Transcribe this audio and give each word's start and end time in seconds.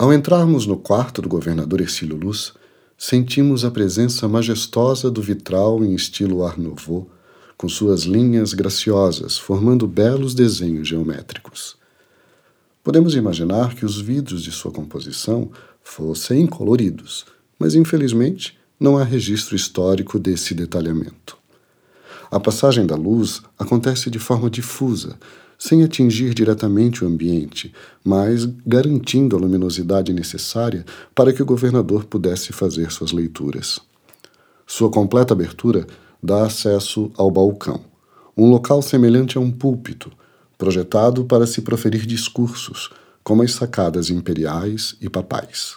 Ao 0.00 0.14
entrarmos 0.14 0.64
no 0.64 0.78
quarto 0.78 1.20
do 1.20 1.28
governador 1.28 1.78
Ercílio 1.78 2.16
Luz, 2.16 2.54
sentimos 2.96 3.66
a 3.66 3.70
presença 3.70 4.26
majestosa 4.26 5.10
do 5.10 5.20
vitral 5.20 5.84
em 5.84 5.94
estilo 5.94 6.42
Art 6.42 6.56
Nouveau, 6.56 7.06
com 7.54 7.68
suas 7.68 8.04
linhas 8.04 8.54
graciosas 8.54 9.36
formando 9.36 9.86
belos 9.86 10.32
desenhos 10.32 10.88
geométricos. 10.88 11.76
Podemos 12.82 13.14
imaginar 13.14 13.74
que 13.74 13.84
os 13.84 14.00
vidros 14.00 14.42
de 14.42 14.50
sua 14.50 14.72
composição 14.72 15.50
fossem 15.82 16.46
coloridos, 16.46 17.26
mas 17.58 17.74
infelizmente 17.74 18.58
não 18.80 18.96
há 18.96 19.04
registro 19.04 19.54
histórico 19.54 20.18
desse 20.18 20.54
detalhamento. 20.54 21.36
A 22.30 22.40
passagem 22.40 22.86
da 22.86 22.96
luz 22.96 23.42
acontece 23.58 24.08
de 24.08 24.18
forma 24.18 24.48
difusa, 24.48 25.18
sem 25.60 25.84
atingir 25.84 26.32
diretamente 26.32 27.04
o 27.04 27.06
ambiente, 27.06 27.70
mas 28.02 28.46
garantindo 28.66 29.36
a 29.36 29.38
luminosidade 29.38 30.10
necessária 30.10 30.86
para 31.14 31.34
que 31.34 31.42
o 31.42 31.46
governador 31.46 32.06
pudesse 32.06 32.50
fazer 32.50 32.90
suas 32.90 33.12
leituras. 33.12 33.78
Sua 34.66 34.90
completa 34.90 35.34
abertura 35.34 35.86
dá 36.22 36.46
acesso 36.46 37.12
ao 37.14 37.30
balcão, 37.30 37.84
um 38.34 38.48
local 38.48 38.80
semelhante 38.80 39.36
a 39.36 39.40
um 39.40 39.50
púlpito, 39.50 40.10
projetado 40.56 41.26
para 41.26 41.46
se 41.46 41.60
proferir 41.60 42.06
discursos, 42.06 42.88
como 43.22 43.42
as 43.42 43.52
sacadas 43.52 44.08
imperiais 44.08 44.96
e 44.98 45.10
papais. 45.10 45.76